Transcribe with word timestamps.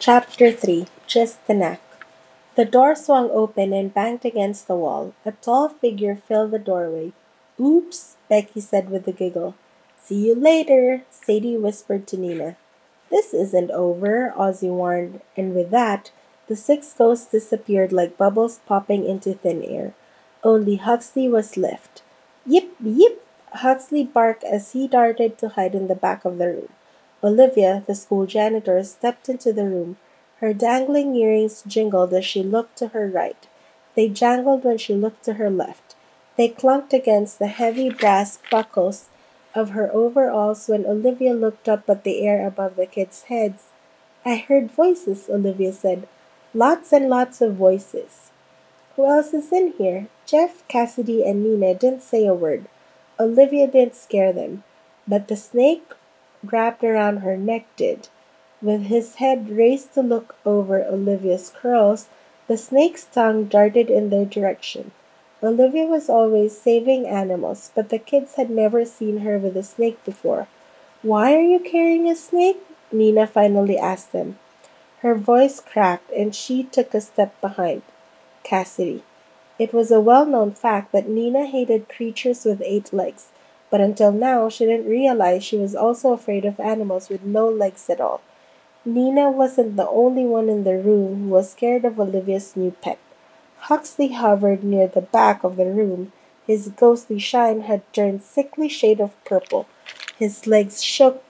Chapter 0.00 0.52
3 0.52 0.86
Just 1.08 1.44
the 1.48 1.54
Neck 1.54 1.80
The 2.54 2.64
door 2.64 2.94
swung 2.94 3.32
open 3.32 3.72
and 3.72 3.92
banged 3.92 4.24
against 4.24 4.68
the 4.68 4.76
wall. 4.76 5.12
A 5.26 5.32
tall 5.32 5.68
figure 5.68 6.14
filled 6.14 6.52
the 6.52 6.60
doorway. 6.60 7.12
Oops, 7.58 8.14
Becky 8.28 8.60
said 8.60 8.90
with 8.90 9.08
a 9.08 9.12
giggle. 9.12 9.56
See 10.00 10.28
you 10.28 10.36
later, 10.36 11.02
Sadie 11.10 11.56
whispered 11.56 12.06
to 12.06 12.16
Nina. 12.16 12.56
This 13.10 13.34
isn't 13.34 13.72
over, 13.72 14.32
Ozzy 14.38 14.70
warned, 14.70 15.20
and 15.36 15.52
with 15.52 15.70
that, 15.70 16.12
the 16.46 16.54
six 16.54 16.94
ghosts 16.94 17.26
disappeared 17.26 17.90
like 17.90 18.16
bubbles 18.16 18.60
popping 18.66 19.04
into 19.04 19.34
thin 19.34 19.64
air. 19.64 19.94
Only 20.44 20.76
Huxley 20.76 21.28
was 21.28 21.56
left. 21.56 22.02
Yip, 22.46 22.70
yip! 22.80 23.26
Huxley 23.52 24.04
barked 24.04 24.44
as 24.44 24.72
he 24.72 24.86
darted 24.86 25.38
to 25.38 25.48
hide 25.48 25.74
in 25.74 25.88
the 25.88 25.96
back 25.96 26.24
of 26.24 26.38
the 26.38 26.46
room. 26.46 26.68
Olivia, 27.22 27.82
the 27.86 27.94
school 27.94 28.26
janitor, 28.26 28.82
stepped 28.84 29.28
into 29.28 29.52
the 29.52 29.64
room. 29.64 29.96
Her 30.40 30.54
dangling 30.54 31.16
earrings 31.16 31.64
jingled 31.66 32.14
as 32.14 32.24
she 32.24 32.42
looked 32.42 32.78
to 32.78 32.88
her 32.88 33.08
right. 33.08 33.48
They 33.96 34.08
jangled 34.08 34.62
when 34.64 34.78
she 34.78 34.94
looked 34.94 35.24
to 35.24 35.34
her 35.34 35.50
left. 35.50 35.96
They 36.36 36.48
clunked 36.48 36.92
against 36.92 37.38
the 37.40 37.48
heavy 37.48 37.90
brass 37.90 38.38
buckles 38.50 39.08
of 39.54 39.70
her 39.70 39.90
overalls 39.92 40.68
when 40.68 40.86
Olivia 40.86 41.34
looked 41.34 41.68
up 41.68 41.90
at 41.90 42.04
the 42.04 42.24
air 42.24 42.46
above 42.46 42.76
the 42.76 42.86
kids' 42.86 43.22
heads. 43.24 43.70
I 44.24 44.36
heard 44.36 44.70
voices, 44.70 45.28
Olivia 45.28 45.72
said. 45.72 46.06
Lots 46.54 46.92
and 46.92 47.08
lots 47.08 47.40
of 47.40 47.56
voices. 47.56 48.30
Who 48.94 49.06
else 49.06 49.34
is 49.34 49.52
in 49.52 49.72
here? 49.76 50.06
Jeff, 50.26 50.66
Cassidy, 50.68 51.24
and 51.24 51.42
Nina 51.42 51.74
didn't 51.74 52.02
say 52.02 52.26
a 52.26 52.34
word. 52.34 52.66
Olivia 53.18 53.66
didn't 53.66 53.96
scare 53.96 54.32
them. 54.32 54.62
But 55.06 55.26
the 55.26 55.36
snake 55.36 55.92
wrapped 56.44 56.84
around 56.84 57.18
her 57.18 57.36
neck 57.36 57.66
did. 57.76 58.08
With 58.60 58.82
his 58.82 59.16
head 59.16 59.50
raised 59.50 59.94
to 59.94 60.02
look 60.02 60.36
over 60.44 60.84
Olivia's 60.84 61.52
curls, 61.54 62.08
the 62.48 62.56
snake's 62.56 63.04
tongue 63.04 63.44
darted 63.44 63.90
in 63.90 64.10
their 64.10 64.24
direction. 64.24 64.92
Olivia 65.42 65.84
was 65.84 66.08
always 66.08 66.58
saving 66.58 67.06
animals, 67.06 67.70
but 67.74 67.90
the 67.90 67.98
kids 67.98 68.34
had 68.34 68.50
never 68.50 68.84
seen 68.84 69.18
her 69.18 69.38
with 69.38 69.56
a 69.56 69.62
snake 69.62 70.02
before. 70.04 70.48
Why 71.02 71.34
are 71.34 71.42
you 71.42 71.60
carrying 71.60 72.08
a 72.08 72.16
snake? 72.16 72.60
Nina 72.90 73.26
finally 73.26 73.78
asked 73.78 74.10
them. 74.10 74.38
Her 75.02 75.14
voice 75.14 75.60
cracked, 75.60 76.10
and 76.10 76.34
she 76.34 76.64
took 76.64 76.92
a 76.92 77.00
step 77.00 77.40
behind 77.40 77.82
Cassidy. 78.42 79.04
It 79.58 79.72
was 79.72 79.92
a 79.92 80.00
well 80.00 80.26
known 80.26 80.52
fact 80.52 80.90
that 80.90 81.08
Nina 81.08 81.46
hated 81.46 81.88
creatures 81.88 82.44
with 82.44 82.62
eight 82.64 82.92
legs, 82.92 83.28
but 83.70 83.80
until 83.80 84.12
now 84.12 84.48
she 84.48 84.64
didn't 84.64 84.88
realize 84.88 85.44
she 85.44 85.56
was 85.56 85.74
also 85.74 86.12
afraid 86.12 86.44
of 86.44 86.58
animals 86.60 87.08
with 87.08 87.22
no 87.22 87.48
legs 87.48 87.88
at 87.90 88.00
all. 88.00 88.20
Nina 88.84 89.30
wasn't 89.30 89.76
the 89.76 89.88
only 89.88 90.24
one 90.24 90.48
in 90.48 90.64
the 90.64 90.78
room 90.78 91.24
who 91.24 91.28
was 91.28 91.52
scared 91.52 91.84
of 91.84 92.00
Olivia's 92.00 92.56
new 92.56 92.70
pet. 92.70 92.98
Huxley 93.58 94.08
hovered 94.08 94.64
near 94.64 94.86
the 94.86 95.00
back 95.00 95.44
of 95.44 95.56
the 95.56 95.66
room. 95.66 96.12
His 96.46 96.68
ghostly 96.68 97.18
shine 97.18 97.62
had 97.62 97.82
turned 97.92 98.22
sickly 98.22 98.68
shade 98.68 99.00
of 99.00 99.22
purple. 99.24 99.66
His 100.18 100.46
legs 100.46 100.82
shook 100.82 101.22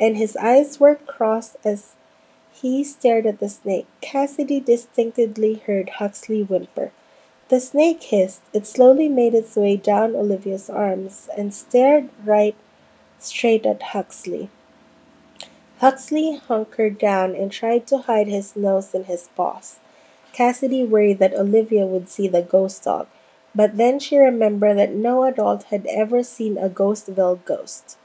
and 0.00 0.16
his 0.16 0.36
eyes 0.36 0.80
were 0.80 0.94
crossed 0.94 1.56
as 1.64 1.94
he 2.52 2.82
stared 2.84 3.26
at 3.26 3.38
the 3.38 3.48
snake. 3.48 3.86
Cassidy 4.00 4.60
distinctly 4.60 5.62
heard 5.66 5.90
Huxley 6.00 6.42
whimper. 6.42 6.92
The 7.50 7.58
snake 7.58 8.04
hissed. 8.04 8.42
It 8.52 8.64
slowly 8.64 9.08
made 9.08 9.34
its 9.34 9.56
way 9.56 9.74
down 9.74 10.14
Olivia's 10.14 10.70
arms 10.70 11.28
and 11.36 11.52
stared 11.52 12.08
right 12.24 12.54
straight 13.18 13.66
at 13.66 13.82
Huxley. 13.90 14.50
Huxley 15.80 16.36
hunkered 16.36 16.96
down 16.96 17.34
and 17.34 17.50
tried 17.50 17.88
to 17.88 17.98
hide 17.98 18.28
his 18.28 18.54
nose 18.54 18.94
in 18.94 19.04
his 19.04 19.28
paws. 19.34 19.80
Cassidy 20.32 20.84
worried 20.84 21.18
that 21.18 21.34
Olivia 21.34 21.86
would 21.86 22.08
see 22.08 22.28
the 22.28 22.40
ghost 22.40 22.84
dog, 22.84 23.08
but 23.52 23.76
then 23.76 23.98
she 23.98 24.16
remembered 24.16 24.78
that 24.78 24.94
no 24.94 25.24
adult 25.24 25.64
had 25.64 25.86
ever 25.86 26.22
seen 26.22 26.56
a 26.56 26.68
Ghostville 26.68 27.44
ghost. 27.44 27.98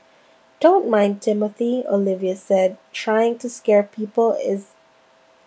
Don't 0.60 0.90
mind 0.90 1.22
Timothy, 1.22 1.84
Olivia 1.88 2.36
said. 2.36 2.78
Trying 2.92 3.38
to 3.38 3.50
scare 3.52 3.84
people 3.84 4.36
is 4.44 4.72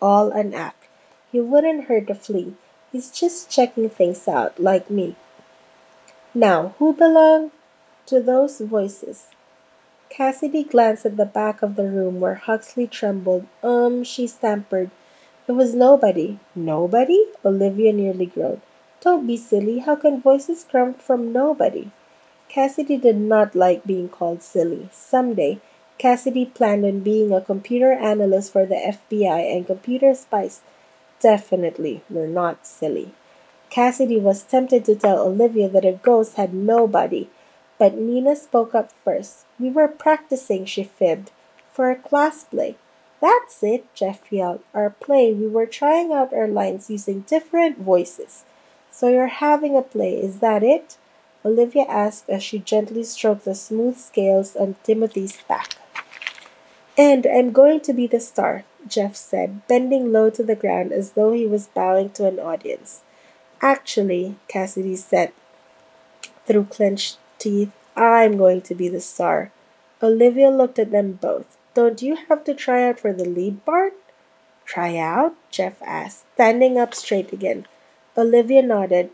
all 0.01 0.31
an 0.31 0.55
act. 0.55 0.87
He 1.33 1.41
wouldn't 1.41 1.87
hurt 1.87 2.09
a 2.11 2.15
flea. 2.15 2.55
He's 2.93 3.11
just 3.11 3.51
checking 3.51 3.91
things 3.91 4.27
out, 4.27 4.59
like 4.59 4.91
me. 4.91 5.17
Now, 6.35 6.75
who 6.79 6.93
belonged 6.93 7.51
to 8.07 8.21
those 8.21 8.61
voices? 8.61 9.27
Cassidy 10.09 10.65
glanced 10.65 11.05
at 11.05 11.17
the 11.17 11.27
back 11.27 11.63
of 11.63 11.77
the 11.77 11.85
room 11.85 12.19
where 12.19 12.37
Huxley 12.37 12.87
trembled. 12.87 13.47
Um, 13.63 14.05
she 14.05 14.27
stammered. 14.27 14.91
It 15.47 15.53
was 15.53 15.75
nobody. 15.75 16.39
Nobody? 16.55 17.27
Olivia 17.45 17.93
nearly 17.93 18.27
groaned. 18.27 18.63
Don't 19.01 19.27
be 19.27 19.37
silly. 19.37 19.81
How 19.81 19.97
can 19.97 20.21
voices 20.21 20.65
come 20.71 20.95
from 20.95 21.33
nobody? 21.33 21.91
Cassidy 22.49 22.97
did 22.97 23.17
not 23.17 23.55
like 23.55 23.85
being 23.85 24.09
called 24.09 24.43
silly. 24.43 24.89
Someday, 24.93 25.61
Cassidy 25.99 26.47
planned 26.47 26.85
on 26.85 27.01
being 27.01 27.33
a 27.33 27.41
computer 27.41 27.93
analyst 27.93 28.53
for 28.53 28.65
the 28.65 28.77
FBI 28.77 29.55
and 29.55 29.67
computer 29.67 30.15
spies 30.15 30.63
definitely 31.21 32.03
were 32.09 32.27
not 32.27 32.67
silly. 32.67 33.13
Cassidy 33.71 34.19
was 34.19 34.43
tempted 34.43 34.85
to 34.87 34.97
tell 34.97 35.21
Olivia 35.21 35.69
that 35.69 35.85
a 35.85 35.93
ghost 35.93 36.37
had 36.37 36.55
nobody, 36.55 37.29
but 37.79 37.95
Nina 37.95 38.35
spoke 38.35 38.75
up 38.75 38.91
first. 39.05 39.45
We 39.59 39.71
were 39.71 39.89
practicing, 39.89 40.65
she 40.65 40.85
fibbed, 40.85 41.31
for 41.73 41.91
a 41.91 41.97
class 41.97 42.45
play. 42.45 42.77
That's 43.21 43.63
it, 43.63 43.93
Jeff 43.95 44.33
yelled. 44.33 44.61
Our 44.73 44.91
play, 44.91 45.33
we 45.33 45.49
were 45.49 45.67
trying 45.67 46.13
out 46.13 46.33
our 46.33 46.49
lines 46.49 46.89
using 46.89 47.21
different 47.23 47.79
voices. 47.79 48.45
So 48.91 49.09
you're 49.09 49.27
having 49.27 49.77
a 49.77 49.83
play, 49.83 50.15
is 50.15 50.39
that 50.39 50.63
it? 50.63 50.97
Olivia 51.45 51.85
asked 51.85 52.29
as 52.29 52.43
she 52.43 52.59
gently 52.59 53.05
stroked 53.05 53.45
the 53.45 53.55
smooth 53.55 53.97
scales 53.97 54.57
on 54.57 54.77
Timothy's 54.83 55.39
back. 55.49 55.77
And 56.97 57.27
I'm 57.27 57.53
going 57.53 57.81
to 57.83 57.93
be 57.93 58.07
the 58.07 58.21
star. 58.21 58.65
Jeff 58.87 59.17
said, 59.17 59.67
bending 59.67 60.13
low 60.13 60.31
to 60.31 60.43
the 60.43 60.55
ground 60.55 60.93
as 60.93 61.13
though 61.13 61.33
he 61.33 61.47
was 61.47 61.69
bowing 61.69 62.11
to 62.11 62.27
an 62.27 62.39
audience. 62.39 63.03
Actually, 63.61 64.37
Cassidy 64.47 64.97
said 64.97 65.33
through 66.47 66.65
clenched 66.65 67.19
teeth, 67.39 67.71
I'm 67.97 68.39
going 68.39 68.63
to 68.63 68.75
be 68.75 68.89
the 68.89 69.01
star. 69.01 69.53
Olivia 70.03 70.51
looked 70.51 70.79
at 70.79 70.93
them 70.93 71.13
both. 71.21 71.59
Don't 71.75 72.01
you 72.01 72.17
have 72.29 72.45
to 72.45 72.55
try 72.55 72.89
out 72.89 72.99
for 72.99 73.13
the 73.13 73.25
lead 73.25 73.65
part? 73.67 73.95
Try 74.65 74.97
out? 74.97 75.35
Jeff 75.51 75.83
asked, 75.83 76.25
standing 76.35 76.79
up 76.79 76.95
straight 76.95 77.33
again. 77.33 77.67
Olivia 78.17 78.63
nodded. 78.63 79.11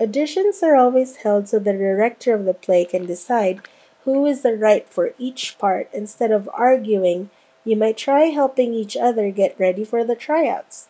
Auditions 0.00 0.62
are 0.62 0.76
always 0.76 1.16
held 1.16 1.48
so 1.48 1.58
the 1.58 1.72
director 1.72 2.34
of 2.34 2.44
the 2.44 2.54
play 2.54 2.84
can 2.84 3.06
decide 3.06 3.60
who 4.04 4.26
is 4.26 4.42
the 4.42 4.56
right 4.56 4.88
for 4.88 5.14
each 5.18 5.56
part 5.58 5.88
instead 5.92 6.30
of 6.30 6.50
arguing 6.52 7.30
you 7.64 7.76
might 7.76 7.96
try 7.96 8.24
helping 8.24 8.74
each 8.74 8.96
other 8.96 9.30
get 9.30 9.58
ready 9.58 9.84
for 9.84 10.04
the 10.04 10.14
tryouts, 10.14 10.88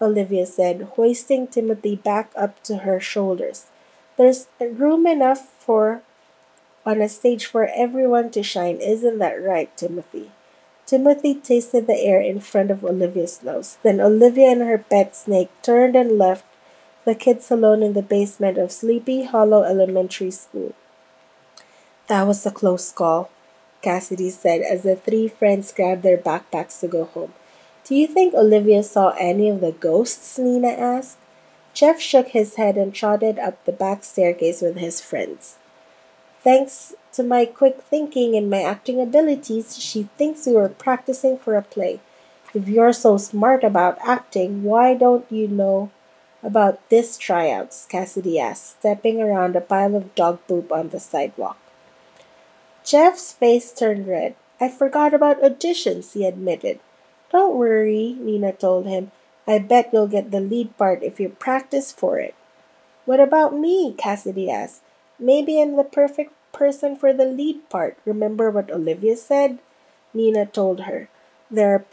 Olivia 0.00 0.46
said, 0.46 0.90
hoisting 0.94 1.46
Timothy 1.46 1.96
back 1.96 2.32
up 2.36 2.62
to 2.64 2.78
her 2.78 3.00
shoulders. 3.00 3.66
There's 4.16 4.46
room 4.60 5.06
enough 5.06 5.40
for 5.40 6.02
on 6.84 7.00
a 7.00 7.08
stage 7.08 7.46
for 7.46 7.68
everyone 7.74 8.30
to 8.30 8.42
shine, 8.42 8.76
isn't 8.76 9.18
that 9.18 9.42
right, 9.42 9.74
Timothy? 9.76 10.32
Timothy 10.84 11.34
tasted 11.34 11.86
the 11.86 11.98
air 11.98 12.20
in 12.20 12.40
front 12.40 12.70
of 12.70 12.84
Olivia's 12.84 13.42
nose. 13.42 13.78
Then 13.82 14.00
Olivia 14.00 14.48
and 14.48 14.62
her 14.62 14.78
pet 14.78 15.14
snake 15.14 15.48
turned 15.62 15.94
and 15.96 16.18
left 16.18 16.44
the 17.04 17.14
kids 17.14 17.50
alone 17.50 17.82
in 17.82 17.94
the 17.94 18.02
basement 18.02 18.58
of 18.58 18.72
Sleepy 18.72 19.24
Hollow 19.24 19.62
Elementary 19.62 20.30
School. 20.30 20.74
That 22.08 22.26
was 22.26 22.44
a 22.44 22.50
close 22.50 22.92
call. 22.92 23.30
Cassidy 23.82 24.30
said 24.30 24.62
as 24.62 24.82
the 24.82 24.96
three 24.96 25.28
friends 25.28 25.72
grabbed 25.72 26.02
their 26.02 26.16
backpacks 26.16 26.80
to 26.80 26.88
go 26.88 27.04
home. 27.04 27.34
Do 27.84 27.94
you 27.94 28.06
think 28.06 28.32
Olivia 28.32 28.82
saw 28.82 29.10
any 29.18 29.48
of 29.48 29.60
the 29.60 29.72
ghosts? 29.72 30.38
Nina 30.38 30.68
asked. 30.68 31.18
Jeff 31.74 32.00
shook 32.00 32.28
his 32.28 32.54
head 32.54 32.76
and 32.76 32.94
trotted 32.94 33.38
up 33.38 33.64
the 33.64 33.72
back 33.72 34.04
staircase 34.04 34.62
with 34.62 34.76
his 34.76 35.00
friends. 35.00 35.56
Thanks 36.42 36.94
to 37.12 37.22
my 37.22 37.44
quick 37.44 37.82
thinking 37.82 38.36
and 38.36 38.48
my 38.48 38.62
acting 38.62 39.00
abilities, 39.00 39.78
she 39.78 40.08
thinks 40.16 40.46
we 40.46 40.52
were 40.52 40.68
practicing 40.68 41.38
for 41.38 41.56
a 41.56 41.62
play. 41.62 42.00
If 42.54 42.68
you're 42.68 42.92
so 42.92 43.16
smart 43.16 43.64
about 43.64 43.98
acting, 44.06 44.62
why 44.62 44.94
don't 44.94 45.24
you 45.30 45.48
know 45.48 45.90
about 46.42 46.86
this 46.90 47.16
tryouts? 47.16 47.86
Cassidy 47.86 48.38
asked, 48.38 48.80
stepping 48.80 49.22
around 49.22 49.56
a 49.56 49.60
pile 49.60 49.94
of 49.94 50.14
dog 50.14 50.40
poop 50.46 50.70
on 50.70 50.90
the 50.90 51.00
sidewalk. 51.00 51.56
Jeff's 52.92 53.32
face 53.32 53.72
turned 53.72 54.06
red. 54.06 54.34
I 54.60 54.68
forgot 54.68 55.14
about 55.14 55.40
auditions, 55.40 56.12
he 56.12 56.26
admitted. 56.26 56.78
Don't 57.32 57.56
worry, 57.56 58.18
Nina 58.20 58.52
told 58.52 58.84
him. 58.84 59.12
I 59.48 59.60
bet 59.60 59.88
you'll 59.94 60.12
get 60.12 60.30
the 60.30 60.40
lead 60.44 60.76
part 60.76 61.02
if 61.02 61.18
you 61.18 61.30
practice 61.30 61.90
for 61.90 62.18
it. 62.18 62.34
What 63.06 63.18
about 63.18 63.56
me? 63.56 63.94
Cassidy 63.96 64.50
asked. 64.50 64.82
Maybe 65.18 65.56
I'm 65.56 65.76
the 65.76 65.88
perfect 65.88 66.34
person 66.52 66.94
for 66.94 67.14
the 67.14 67.24
lead 67.24 67.66
part. 67.70 67.96
Remember 68.04 68.50
what 68.50 68.70
Olivia 68.70 69.16
said? 69.16 69.58
Nina 70.12 70.44
told 70.44 70.80
her. 70.80 71.08
There 71.50 71.72
are 71.72 71.84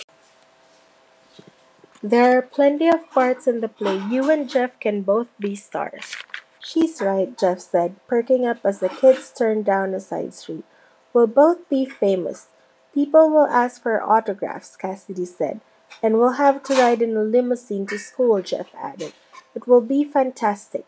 There 2.04 2.38
are 2.38 2.42
plenty 2.42 2.90
of 2.90 3.10
parts 3.10 3.48
in 3.48 3.62
the 3.62 3.72
play. 3.72 4.04
You 4.12 4.30
and 4.30 4.50
Jeff 4.50 4.78
can 4.82 5.04
both 5.04 5.32
be 5.40 5.56
stars. 5.56 6.18
She's 6.60 7.00
right, 7.00 7.32
Jeff 7.40 7.62
said, 7.62 7.96
perking 8.06 8.46
up 8.46 8.60
as 8.66 8.82
the 8.82 8.90
kids 8.90 9.32
turned 9.32 9.64
down 9.64 9.94
a 9.94 10.02
side 10.02 10.34
street. 10.34 10.66
We'll 11.14 11.28
both 11.28 11.68
be 11.70 11.86
famous. 11.86 12.48
People 12.94 13.30
will 13.30 13.48
ask 13.48 13.82
for 13.82 14.02
autographs, 14.02 14.76
Cassidy 14.76 15.26
said. 15.26 15.62
And 16.04 16.20
we'll 16.20 16.34
have 16.34 16.62
to 16.64 16.74
ride 16.76 17.02
in 17.02 17.18
a 17.18 17.24
limousine 17.24 17.88
to 17.88 17.98
school, 17.98 18.42
Jeff 18.42 18.68
added. 18.76 19.14
It 19.56 19.68
will 19.68 19.82
be 19.82 20.04
fantastic. 20.04 20.86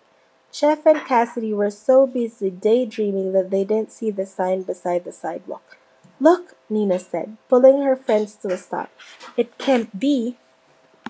Jeff 0.52 0.86
and 0.86 1.00
Cassidy 1.06 1.54
were 1.54 1.72
so 1.72 2.06
busy 2.06 2.50
daydreaming 2.50 3.32
that 3.34 3.50
they 3.50 3.64
didn't 3.64 3.92
see 3.92 4.12
the 4.12 4.26
sign 4.26 4.64
beside 4.64 5.06
the 5.06 5.12
sidewalk. 5.12 5.78
Look, 6.20 6.56
Nina 6.70 7.00
said, 7.00 7.38
pulling 7.50 7.82
her 7.82 7.96
friends 7.96 8.36
to 8.36 8.50
a 8.50 8.58
stop. 8.58 8.92
It 9.38 9.58
can't 9.58 10.00
be. 10.00 10.38